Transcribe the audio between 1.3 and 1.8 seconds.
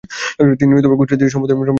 সম্প্রদায়ের অন্তর্গত।